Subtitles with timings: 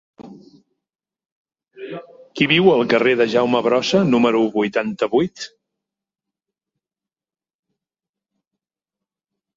[2.39, 5.45] Qui viu al carrer de Jaume Brossa número vuitanta-vuit?